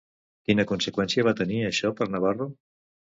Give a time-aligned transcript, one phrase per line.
[0.47, 2.49] Quina conseqüència va tenir això per Navarro?